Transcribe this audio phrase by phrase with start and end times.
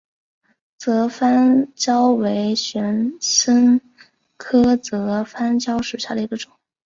[0.79, 3.79] 泽番椒为玄参
[4.35, 6.51] 科泽番椒属下的一个种。